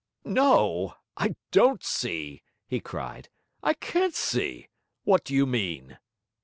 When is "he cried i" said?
2.67-3.75